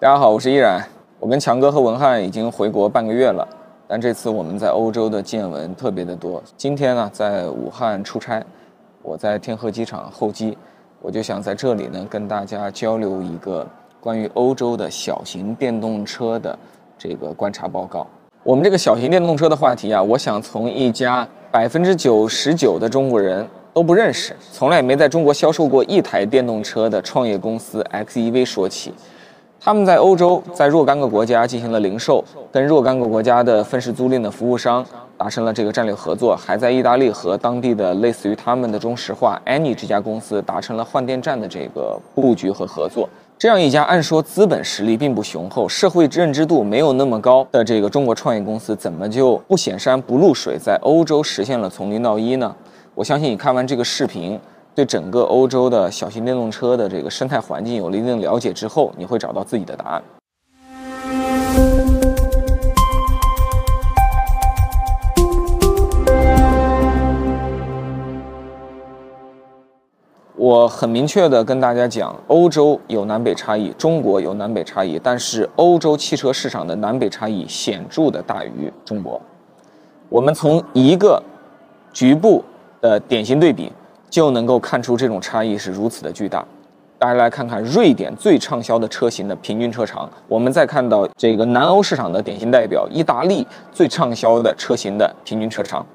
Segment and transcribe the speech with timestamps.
[0.00, 0.82] 大家好，我是依然。
[1.18, 3.46] 我跟强哥和文翰已经回国半个月了，
[3.86, 6.42] 但这次我们在欧洲的见闻特别的多。
[6.56, 8.42] 今天呢，在武汉出差，
[9.02, 10.56] 我在天河机场候机，
[11.02, 13.66] 我就想在这里呢跟大家交流一个
[14.00, 16.58] 关于欧洲的小型电动车的
[16.96, 18.06] 这个观察报告。
[18.42, 28.94] 我们这个小型电动车的话题啊，我想从一家百分之九十九的中国人都不认识，从来也没在中国销售过一台电动车的创业公司 XEV 说起。
[29.62, 34.82] 他们在欧洲，在若干个国家进行了零售，跟若干个国家的分时租赁的服务商
[35.18, 43.06] 达成了这个战略合作，还在意大利和当地的类似于他们的中石化、Any 这家公司达成了换电站的这个布局和合作。
[43.36, 52.56] 这样一家按说资本实力并不雄厚、社会认知度没有那么高的这个中国创业公司，怎么就不显山不露水，在欧洲实现了从零到一呢？
[52.94, 54.40] 我相信你看完这个视频。
[54.80, 60.02] 对整个欧洲的小型电动车的这个生态环境有了一定了解之后，你会找到自己的答案。
[70.34, 79.20] 我很明确的跟大家讲，欧洲有南北差异，中国有南北差异，但是欧洲汽车市场的南北差异显著的大于中国。
[80.08, 81.22] 我们从一个
[81.92, 82.42] 局部
[82.80, 83.70] 的典型对比。
[84.10, 86.44] 就能够看出这种差异是如此的巨大。
[86.98, 95.86] 大家来看看瑞典最畅销的车型的平均车长，我们再看到这个南欧市场的典型代表意大利最畅销的车型的平均车长。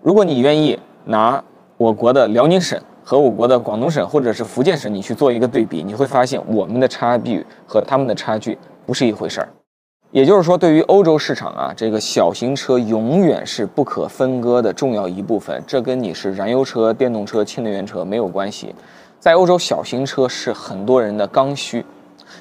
[0.00, 1.42] 如果你愿意拿
[1.76, 9.48] 我国的辽宁省和我国的广东省或者是福建省，你去做一个对比，你会发现我们的差距和他们的差距不是一回事儿。
[10.12, 15.64] 也就是说，对于欧洲市场啊，这个小型车永远是不可分割的重要一部分。
[15.66, 18.74] 这跟你是燃油车、电动车、氢能源车没有关系。
[19.18, 21.82] 在欧洲，小型车是很多人的刚需。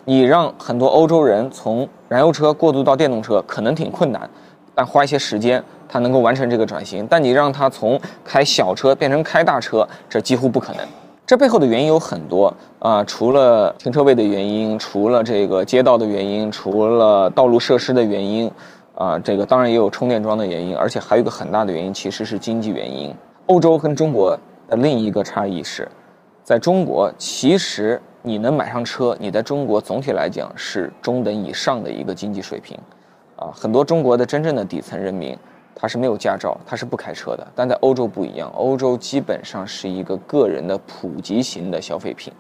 [0.04, 4.30] 你让很多欧洲人从燃油车过渡到电动车，可能挺困难，
[4.76, 7.08] 但花一些时间，他能够完成这个转型。
[7.10, 10.86] 但你让他从开小车变成开大车，这几乎不可能。
[11.32, 18.52] 这背后的原因有很多啊，除了停车位的原因，除了这个街道的原因，除了道路设施的原因，
[18.96, 23.16] 啊，这个当然也有充电桩的原因，而且还有一个很大的原因，其实是经济原因。
[23.46, 24.38] 欧洲跟中国
[24.68, 25.88] 的另一个差异是，
[26.44, 32.78] 在中国，其实你能买上车，你在中国总体来讲是中等以上的一个经济水平，
[33.38, 35.34] 啊，很多中国的真正的底层人民。
[35.76, 37.48] 他是没有驾照，他是不开车的。
[37.56, 42.32] 但在欧洲不一样，欧洲基本上是一个个人的普及型的消费品，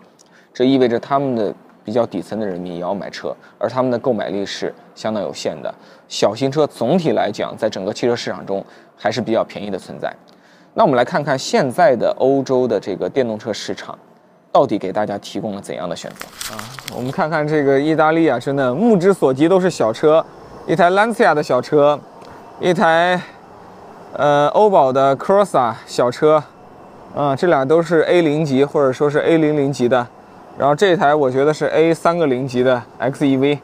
[0.53, 1.53] 这意味着他们的
[1.84, 5.74] 比较底层的人民也要买车，而他们的购买力是相当有限的。
[6.08, 8.64] 小型车总体来讲，在整个汽车市场中
[8.96, 10.14] 还是比较便宜的存在。
[10.74, 13.97] 那我们来看看现在的欧洲的这个电动车市场，
[14.52, 16.62] 到底给大家提供了怎样的选择啊？
[16.96, 20.24] 我们看看这个意大利啊，真的目之所及都是小车，
[20.68, 22.00] 一台兰 c 亚的小车。
[22.64, 23.20] 一台，
[24.14, 26.44] 呃，欧宝的 Crossa 小车，
[27.16, 30.06] 啊，这俩都是 A 零级或者说是 A 零零级的，
[30.60, 33.58] 然后这台我觉得是 A 三个零级的 XEV。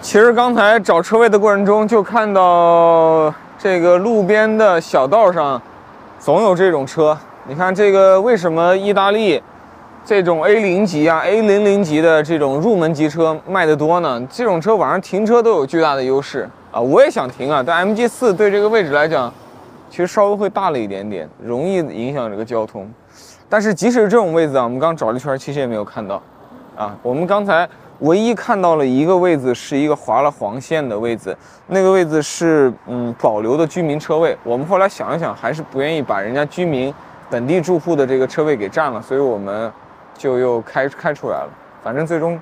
[0.00, 5.60] 其实刚才找车位的过程中，就看到这个路边的小道上，
[6.18, 7.14] 总有这种车。
[7.46, 9.42] 你看这个为什么意大利
[10.02, 14.26] 这种 A 零级啊、A 零零级的这种入门级车卖的多呢？
[14.32, 16.48] 这种车晚上停车都有巨大的优势。
[16.70, 19.32] 啊，我也想停啊，但 MG 四对这个位置来讲，
[19.88, 22.90] 其实稍微会大了一点点，容易影响这个交通。
[23.48, 26.20] 但是即使是这种位置啊，我们刚找了一圈，其实也没有看到。
[26.76, 27.66] 啊，我们刚才
[28.00, 31.34] 唯一看到了一个位置，是一个划了黄线的位置，
[31.68, 34.36] 那个位置是嗯保留的居民车位。
[34.44, 36.92] 我们后来想一想，还是不愿意把人家居民
[37.30, 39.72] 本地住户的这个车位给占了，所以我们
[40.18, 41.48] 就又开开出来了。
[41.82, 42.38] 反正最终。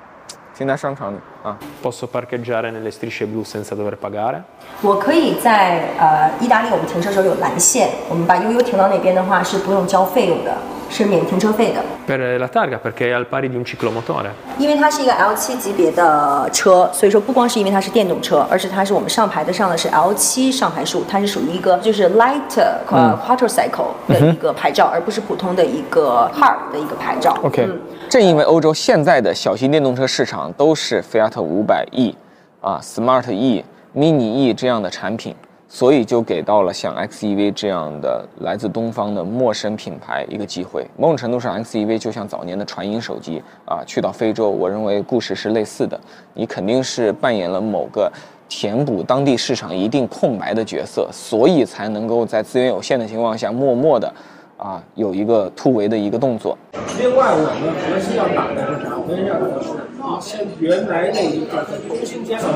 [0.57, 1.57] 停在商场里啊。
[1.83, 4.41] Posso parcheggiare nelle strisce blu senza dover pagare？
[4.83, 10.53] 我可以在呃意大利，我们停车时候有蓝线，我们把悠悠停到那边的话是不用交费用的。
[10.91, 11.81] 是免停车费的。
[12.07, 14.29] Per la targa perché è al pari di un ciclomotore。
[14.59, 27.37] 因为它是一个 L7 级别的车，所以说不光是因为它是电动车，而且它是我们上牌的上的是 L7 上牌数，它是属于一个就是 light 呃 quadricycle 的一个牌照，而不是普通的一个 car 的一个牌照。
[27.43, 27.67] OK。
[28.15, 32.15] 正因为欧洲现在的小型电动车市场都是 Fiat 500e
[32.61, 35.35] 啊 Smart E、Mini E 这样的产品。
[35.69, 40.87] 所以就给到了像 XEV 这样的来自东方的陌生品牌一个机会。
[40.97, 45.99] 某种程度上，XEV 就像早年的传音手机啊，去到非洲，我认为故事是类似的。
[46.35, 48.09] 你肯定是扮演了某个
[48.49, 54.15] 填补当地市场一定空白的角色，所以才能够在资源有限的情况下，默默的
[54.57, 56.57] 啊有一个突围的一个动作。
[56.99, 58.97] 另外，我们核心要打的是啥？
[58.97, 59.69] 我们要打的是
[60.07, 62.47] 以前原来那一个中心间的，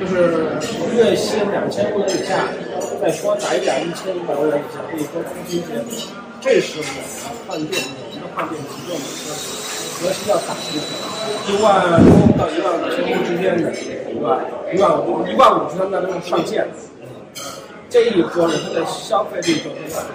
[0.00, 0.56] 就是
[0.96, 2.48] 月薪两千欧元以下，
[3.00, 5.76] 再说打一点一千五百欧元以下，可以说中心间。
[6.40, 6.96] 这是我们
[7.46, 9.04] 换电，我们的换电机动的，
[10.00, 10.72] 核心要打的
[11.44, 14.40] 一万欧到一万五千之间的，对吧？
[14.72, 16.66] 一万五，一万五是他们那都是上限。
[17.88, 20.10] 这一波人他的消费力都非常高，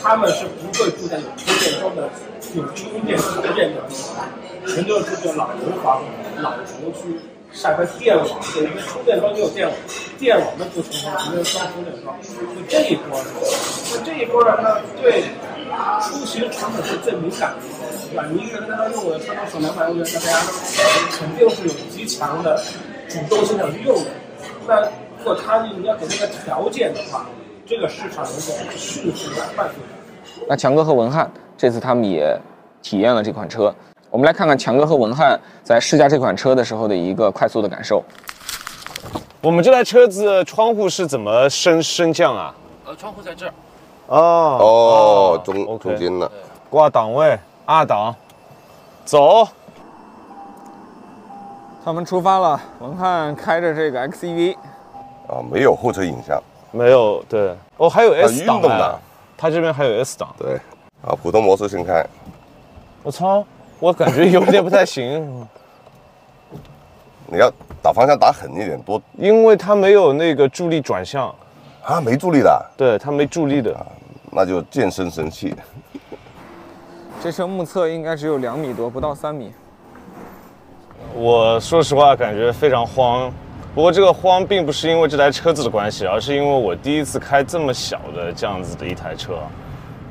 [0.00, 2.08] 他们是不会住在有充电桩的、
[2.54, 4.24] 有充电条件的地方，
[4.66, 6.02] 全都是住在老城房、
[6.38, 7.18] 老城区，
[7.52, 8.26] 下个电网，
[8.56, 9.76] 因为充电桩就有电网，
[10.18, 13.26] 电网的不充电，没有装充电桩，就这一波人，
[13.92, 15.24] 那这一波人呢，对
[16.02, 17.62] 出行成本是最敏感的，
[18.10, 18.24] 对吧？
[18.32, 20.40] 你一个人在那用的车能省两百欧元，大家
[21.18, 22.62] 肯定是有极强的
[23.08, 24.10] 主动性想去用的，
[24.68, 24.88] 那。
[25.24, 27.24] 如果他你要给那个条件的话，
[27.64, 30.44] 这个市场能够迅速的快速的。
[30.48, 32.36] 那强哥和文翰这次他们也
[32.82, 33.72] 体验了这款车，
[34.10, 38.02] 我们来看看强哥和文翰在试驾这款车的时候的一个快速的感受。
[39.40, 42.52] 我们这台车子窗户是怎么升升降啊？
[42.84, 43.52] 呃，窗户在这儿。
[44.08, 46.28] 哦哦，中 OK 中间的，
[46.68, 48.12] 挂档位二档，
[49.04, 49.46] 走。
[51.84, 54.56] 他们出发了，文翰开着这个 XEV，
[55.32, 58.98] 啊，没有后车影像，没有，对，哦，还有 S 档哎运动的，
[59.36, 60.28] 它这边还有 S 档。
[60.38, 60.56] 对，
[61.00, 62.04] 啊，普通模式先开，
[63.02, 63.42] 我操，
[63.80, 65.48] 我感觉有点不太行，
[67.26, 67.50] 你要
[67.82, 71.34] 打方向打狠一点，多 因为它没有那个助力转向，
[71.82, 73.74] 啊没助力的，对，它没助力的。
[74.34, 75.54] 那就健身神器。
[77.22, 79.52] 这车目测应该只有两米多，不到三米。
[81.14, 83.32] 我说实话，感觉非常慌。
[83.74, 89.38] 不过这个慌并不是因为这台车子的关系，而是因为我第一次开这么小的这样子的一台车，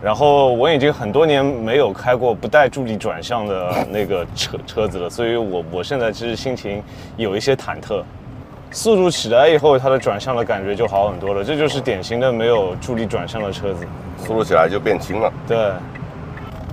[0.02, 6.82] 然后我已经很多年没有开过不带助力转向的那个车车子了，所以我我现在其实心情
[7.18, 8.04] 有一些忐忑。
[8.72, 13.86] 速度起来以后，它的转向的感觉就好很多了，这就是典型的没有助力转向的车子。
[14.18, 15.32] 速度起来就变轻了。
[15.48, 15.72] 对，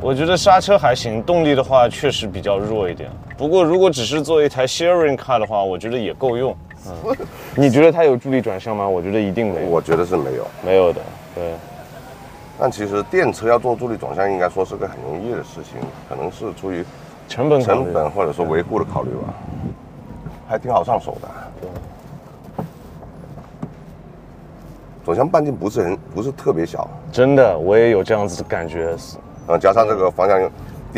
[0.00, 3.10] 我觉得刹车还行，动力的话确实比较弱一点。
[3.36, 6.56] 不过如果只是做一台 sharing car 的话，我觉得也够用。
[6.88, 7.16] 嗯，
[7.54, 8.88] 你觉得它有助力转向吗？
[8.88, 11.00] 我觉得一定没有，我觉得是没有，没有的。
[11.34, 11.54] 对，
[12.58, 16.84] 但其实电车要做助力转向，应该说是个很容易的事情，可能是出于
[17.28, 19.34] 成本成本或者说维护的考虑吧，
[20.48, 21.28] 还挺好上手的。
[25.04, 28.94] 转向半径不是很不是特别小，真的我也有这样子的感觉。
[29.46, 30.38] 嗯，加上这个方向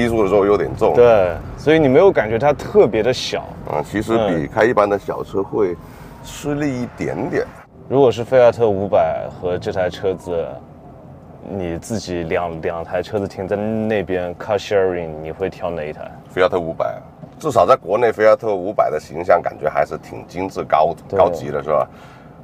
[0.00, 3.44] 低速的时候有点重，，对，所以你没有感觉它特别的小。
[3.70, 5.76] 嗯，其实比开一般的小车会
[6.24, 7.44] 吃力一点点。
[7.86, 10.46] 如果是菲亚特五百和这台车子，
[11.50, 16.10] 你自己两两台车子停在那边 car sharing，你会挑哪一台？
[16.30, 16.96] 菲亚特五百，
[17.38, 21.86] 至少在国内，菲亚特五百的形象感觉还是挺精致高高级的，是吧？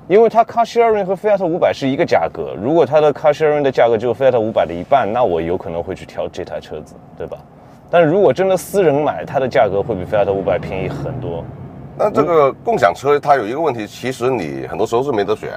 [0.08, 7.38] 因为它 car sharing 和菲亚特五百是一个价格，如果它的 car sharing 的价格只有菲亚特五百的一半，那我有可能会去挑这台车子，对吧？
[7.90, 11.44] 但是如果真的私人买，它的价格会比菲亚特五百便宜很多。
[11.98, 15.50] 那这个共享车它有一个问题，其实你很多时候是没得选，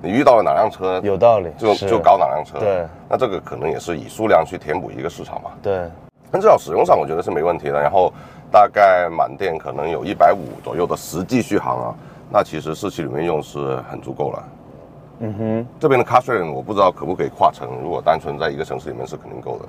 [0.00, 2.58] 你遇到了哪辆车，有道理，就就搞哪辆车。
[2.58, 5.50] 对，那这个可能也是以数量去填补一个市场嘛。
[5.62, 5.84] 对，
[6.30, 7.80] 但至少使用上我觉得是没问题的。
[7.80, 8.10] 然后
[8.50, 11.94] 大概满电可能有一百五左右的实际续航啊，
[12.30, 14.44] 那其实市区里面用是很足够了。
[15.22, 19.66] 嗯哼，这边的 car sharing 我不知道可不可以跨城，如果单纯在一个城市里面是肯定够的。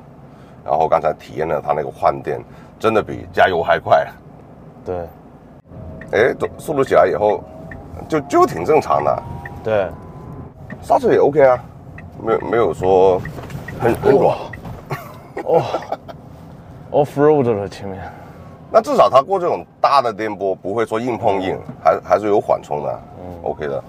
[0.64, 2.40] 然后刚才体验了它那个换电，
[2.80, 4.08] 真的比加油还快。
[4.86, 4.96] 对，
[6.12, 7.44] 哎，走速度起来以后，
[8.08, 9.24] 就就挺正常的，
[9.64, 9.90] 对，
[10.82, 11.60] 刹车也 OK 啊，
[12.24, 13.20] 没有没有说
[13.80, 14.38] 很很软。
[16.92, 18.00] off road 了前面。
[18.74, 23.84] 那至少它过这种大的颠簸不会说硬碰硬，还还是有缓冲的，嗯，OK 的。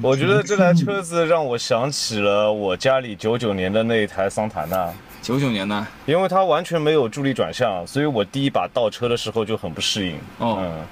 [0.00, 4.88] 我觉得这台车子让我想起了我家里九九年的那一台桑塔纳，
[5.20, 10.14] 九九年的，因为它完全没有助力转向，所以我第一把倒车的时候就很不适应。
[10.38, 10.58] 哦。
[10.60, 10.84] 嗯，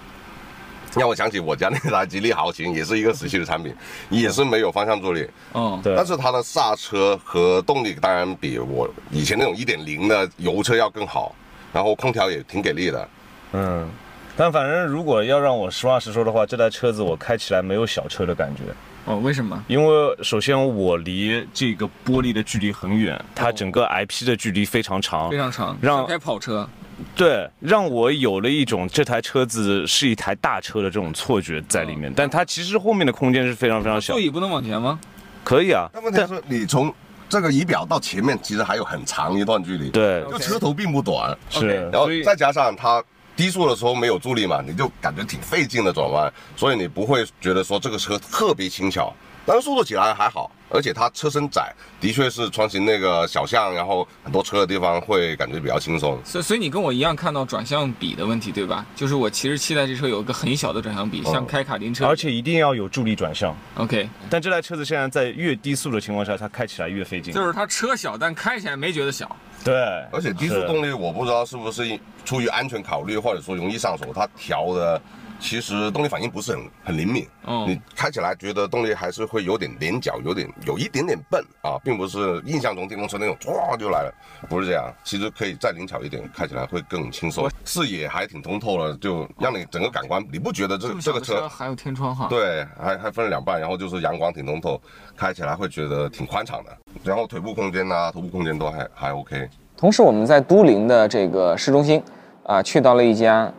[0.97, 3.73] 让我想起我家那台吉利豪情，也是一个时期的产品，
[4.11, 5.95] 也是没有方向助力，哦，对。
[5.95, 11.33] 但是它的刹车和动力当然比我以前那种一点零的油车要更好，
[11.73, 13.09] 然后空调也挺给力的。
[13.53, 13.89] 嗯，
[14.37, 18.63] 但反正如果要让我实话实说的话，这台车子我开起来没有小车的感觉，
[19.05, 19.63] 哦，为什么？
[19.67, 26.69] 因为首先我离这个玻璃的距离很远，它整个 IP 的距离非常长，非常长，让开跑车。
[27.17, 34.21] 对，让我有了一种这台车子是一台大车的这种错觉在里面，但它其实后面的空间是非常非常小座。
[34.21, 35.01] 椅不能往前吗？
[35.43, 36.95] 可以啊，但问题是你从
[37.27, 43.03] 这个仪表到前面，其实还有很长一段距离。，对，就车头并不短，是，然后再加上它
[43.41, 49.17] 低速的时候没有助力嘛，你就感觉挺费劲的转弯，所以你不会觉得说这个车特别轻巧，
[49.51, 56.17] 但是速度起来还好，而且它车身窄，的确是穿行那个小巷，然后很多车的地方会感觉比较轻松。
[56.25, 58.87] 所以所以你跟我一样看到转向比的问题，对吧？
[58.95, 62.07] 就是我其实期待这车有一个很小的转向比，像开卡丁车。
[62.07, 63.53] 而且一定要有助力转向。
[63.75, 67.35] OK，但这台车子现在在越低速的情况下，它开起来越费劲。
[67.35, 69.35] 就是它车小，但开起来没觉得小。
[69.65, 69.75] 对，
[70.13, 75.03] 而且低速动力，我不知道是不是出于安全考虑，或者说容易上手，它调的
[75.41, 77.27] 其实动力反应不是很很灵敏。
[77.47, 84.15] 嗯你开起来觉得动力还是会有点连脚，有点有一点点笨啊，并不是印象中电动车那种唰就来了，
[84.49, 84.93] 不是这样。
[85.03, 94.81] 其实可以再灵巧一点，开起来会更轻松，视野还挺通透的，就让你整个感官，你不觉得这这个车还有天窗哈？，对，还还分了两半，然后就是阳光挺通透，
[95.17, 99.49] 开起来会觉得挺宽敞的，然后腿部空间呐、头部空间都还还 OK。
[99.77, 102.03] 同时我们在都灵的这个市中心
[102.45, 103.51] 啊、去到了一家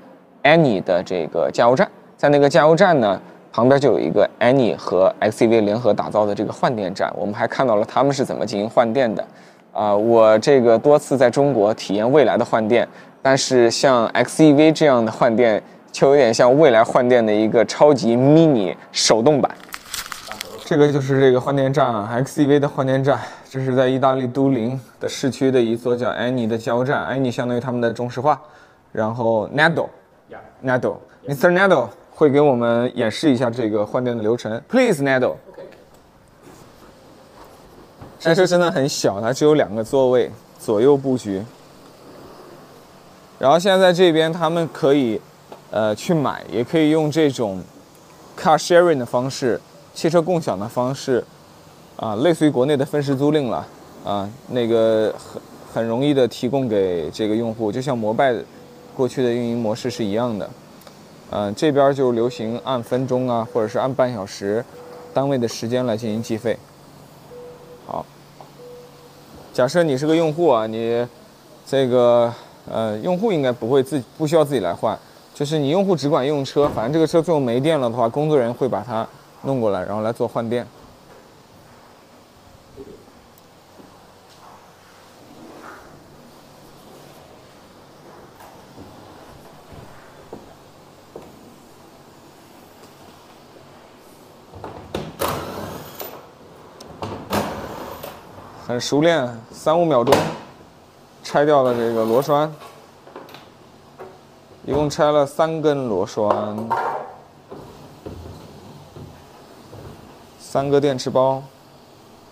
[0.44, 3.22] Any 的这个加油站，在那个加油站呢。
[3.54, 9.28] 旁边就有一个 Any 和 XEV 联合打造的这个换电站，我们还看到了他们是怎么进行换电的。
[9.74, 12.88] 啊、我这个多次在中国体验未来的换电，
[13.22, 19.52] 但是像 XEV 这样的换电，就有点像未来换电的一个超级 mini 手动版。
[20.64, 23.20] 这个就是这个换电站啊，XEV 的换电站，
[23.50, 28.40] 这是在意大利都灵的市区的一座叫 Any 的加油站，Any 相当于他们的中石化，
[28.94, 29.90] 然后 Nado
[30.64, 35.36] Nado 会给我们演示一下这个换电的流程，Please Nado。
[38.20, 41.44] 这车真的很小，它只有两个座位，左右布局。
[43.40, 45.20] 然后现在在这边，他们可以，
[45.72, 47.64] 呃，去买，也可以用这种
[48.38, 49.60] car sharing 的方式，
[49.96, 51.26] 汽车共享的方式，
[51.96, 53.66] 啊，类似于国内的分时租赁了，
[54.06, 55.42] 啊，那个很
[55.74, 58.36] 很容易的提供给这个用户，就像摩拜
[58.96, 60.50] 过去的运营模式是一样的。
[61.32, 64.64] 嗯、这边就流行按分钟啊，或者是按半小时
[65.14, 66.58] 单位的时间来进行计费。
[67.88, 68.06] 好，
[69.54, 71.08] 假设你是个用户啊，你
[71.66, 72.34] 这个
[72.70, 74.98] 呃用户应该不会自己不需要自己来换，
[75.34, 79.08] 就是你用户只管用车，反正这个车最后没电了的话，工作人员会把它
[79.44, 80.68] 弄过来，然后来做换电。
[98.72, 100.18] 很熟练，三五秒钟
[101.22, 102.50] 拆掉了这个螺栓，
[104.64, 106.70] 一共拆了三根螺栓，
[110.40, 111.44] 三个电池包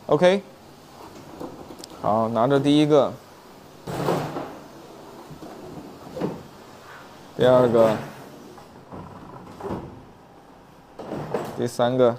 [0.05, 0.41] ，OK。
[2.01, 3.12] 好，拿着第一个，
[7.36, 7.98] 第二个，
[11.58, 12.15] 第三个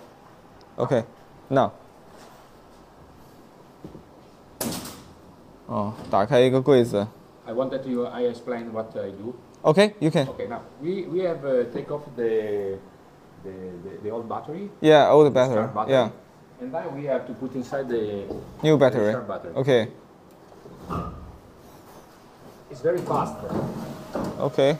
[0.76, 1.02] ，OK。
[1.48, 1.70] Now。
[6.10, 7.06] 打开一个柜子。
[7.46, 9.34] I wanted to I explain what I do.
[9.62, 10.26] Okay, you can.
[10.28, 12.78] Okay, now we, we have uh, take off the,
[13.44, 13.50] the,
[14.02, 14.70] the, old battery.
[14.80, 15.68] Yeah, old battery.
[15.88, 16.10] Yeah,
[16.60, 18.24] And then we have to put inside the
[18.62, 19.10] new battery.
[19.12, 19.52] start battery.
[19.54, 19.88] OK,
[22.70, 23.34] It's very fast.
[24.40, 24.76] Okay.。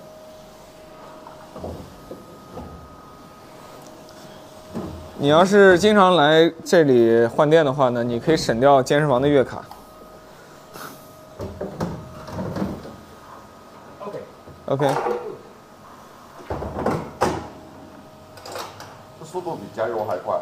[5.18, 9.62] 你要是经常来这里换电的话呢，你可以省掉健身房的月卡。
[14.70, 14.88] OK，
[19.24, 20.38] 速度比加油还快。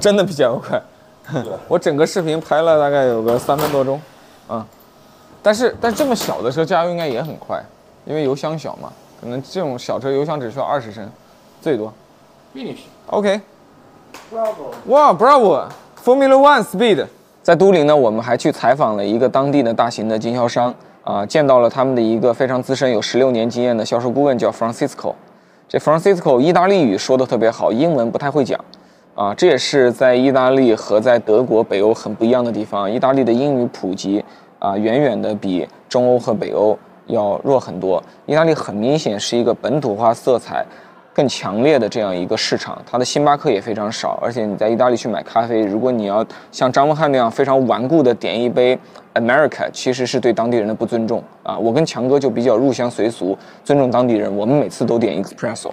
[0.00, 0.82] 真的比加油快。
[1.68, 4.00] 我整个视频拍了大概有个三分多钟，
[4.48, 4.66] 啊，
[5.42, 7.62] 但是但这么小的车加油应该也很快，
[8.06, 11.06] 因为油箱小嘛，可能这种小车油箱只需要二十升，
[11.60, 11.92] 最多。
[12.54, 12.78] Finish.
[13.08, 13.38] OK。
[14.32, 17.06] Bravo 哇，Bravo！Formula One Speed。
[17.42, 25.14] 在都灵呢，我们还去采访了一个当地的大型的经销商啊，见到了他们的一个非常资深、有十六年经验的销售顾问，叫 Francisco。
[25.68, 28.58] 这 Francisco 意大利语说的特别好，英文不太会讲
[29.14, 32.90] 啊，这也是在意大利和在德国、北欧很不一样的地方。
[32.90, 34.24] 意大利的英语普及
[34.58, 36.76] 啊，远远的比中欧和北欧
[37.06, 38.02] 要弱很多。
[38.26, 40.66] 意大利很明显是一个本土化色彩
[41.12, 48.78] 更强烈的这样一个市场，它的星巴克也非常少，而且你在意大利去买咖啡，如果你要像张文翰那样非常顽固的点一杯
[49.14, 51.58] America，其实是对当地人的不尊重啊。
[51.58, 55.70] 我跟强哥就比较入乡随俗，尊重当地人，我们每次都点 espresso。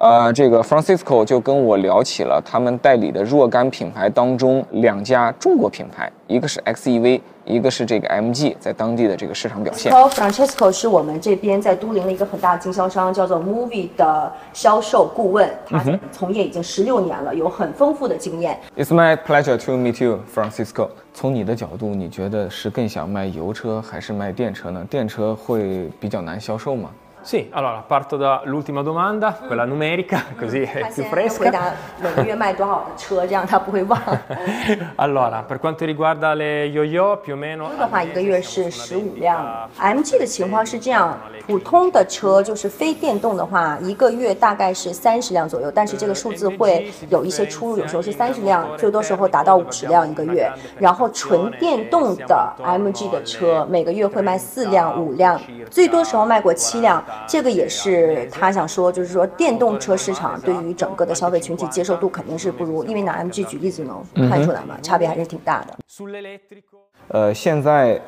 [0.00, 9.92] 呃，这个 Francisco 就跟我聊起了他们代理的若干品牌当中两家中国品牌，一个是 XEV，一个是这个 MG，在当地的这个市场表现。
[9.92, 18.58] Paul Francesco 是我们这边在都灵的一个很大的经销商，叫做 Movie 的销售顾问，他从业已经十六年了，有很丰富的经验。
[18.78, 20.88] It's my pleasure to meet you, Francisco。
[21.12, 24.82] 从你的角度，你觉得是更想卖油车还是卖电车呢？
[24.88, 26.88] 电车会比较难销售吗？
[27.22, 31.50] Sì, allora parto dall'ultima domanda, quella numerica, così 他 è 现 più 在回 fresca.
[31.50, 34.00] 答每个月卖多少的车，这样他不会忘。
[34.96, 37.68] Allora, per quanto riguarda le yo-yo, più o meno...
[37.78, 39.68] 的话，一个月是十五辆。
[39.78, 50.50] MG 的情况是这样，普通的车就是非电动的话，一个月大概是三十辆左右，但是这个数字会有一些出入，有时候是三十辆，最多时候达到五十辆一个月。
[50.78, 55.38] 然后纯电动的 MG 的车每个月会卖四辆、五辆，
[55.70, 57.04] 最多时候卖过七辆。
[57.26, 65.76] 这个也是他想说，就是说电动车市场对于整个的消费群体接受度肯定是不如，因为拿 MG 举例子能看出来嘛，差别还是挺大的。
[67.08, 68.00] 呃，现在，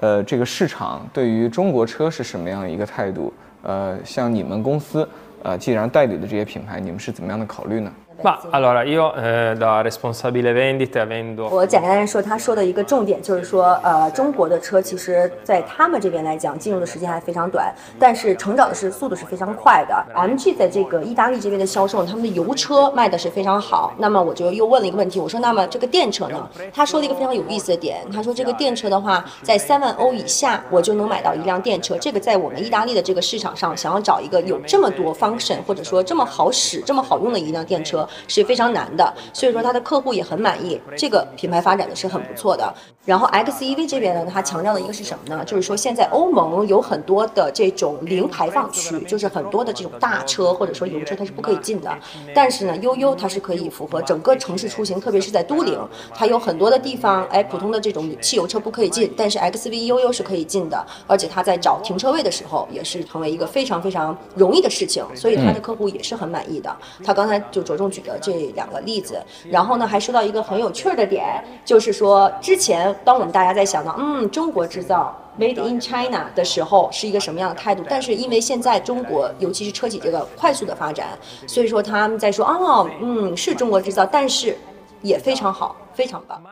[0.00, 3.32] 呃，这个市场对于中国车是什么样的一个态度？
[3.62, 5.08] 呃，像你们公司，
[5.42, 7.92] 呃，既然代理的这些品牌，你们是怎么样的考虑呢？
[8.22, 11.48] Ma allora, io eh, da responsabile vendite, avendo...
[11.50, 19.94] 我简单的说，他说的一个重点就是说，呃，中国的车其实在他们这边来讲，进入的时间还非常短，但是成长的是速度是非常快的。
[20.14, 23.92] MG 在这个意大利这边的销售，他们的油车卖的是非常好。
[23.98, 26.48] 那么我就又问了一个问题，我说，那么这个电车呢？
[26.72, 31.98] 他说了一个非常有意思的点，他说这个电车的话，在三万欧以下，我就能买到一辆电车。
[31.98, 39.12] 这个在我们意大利的这个市场上，想要找一个有这么多 function 或者说这么好使、这么好用的一辆电车是非常难的。
[39.32, 42.72] 所以说他的客户也很满意，这个品牌发展的是很不错的。
[43.04, 45.44] 然后 XEV 这边呢，它强调的一个是什么呢？
[45.44, 51.96] 就是说现在欧盟有很多的这种零排放区，就是很多的这种大车或者说油车它是不可以进的。
[52.34, 55.78] 但是呢，悠悠它是可以符合整个城市出行，特别是在都灵，
[56.12, 66.76] 它有很多的地方，哎，普通的这种汽油车不可以进，但是 XV 悠悠是可以进的，而且它在找停车位的时候也是成为一个非常非常容易的事情，所以它的客户也是很满意的。
[67.04, 75.14] 他刚才就着重举的这两个例子，然后呢还说到一个很有趣儿的点，就是说之前当我们大家在想到，嗯，中国制造。
[75.38, 77.84] Made in China 的时候是一个什么样的态度？
[77.90, 81.08] 但是因为现在中国，尤其是车企这个快速的发展，
[81.46, 84.56] 所以说他们在说，哦，嗯，是中国制造，但是
[85.02, 86.42] 也非常好，非常棒。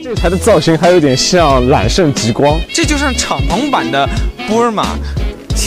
[0.00, 2.56] 这台的造型还有点像揽胜极光。
[2.72, 4.08] 这就像敞篷版的
[4.46, 4.96] 波尔玛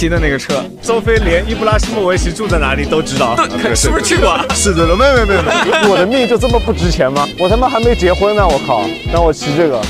[0.03, 0.61] 骑的那个车。
[0.81, 4.37] 周飞连伊布拉希莫维奇住在哪里都知道，可是不是去过？
[4.53, 7.25] 是的，没有没有没有，我的命就这么不值钱吗？
[7.39, 9.81] 我他妈还没结婚呢，我靠，让我骑这个。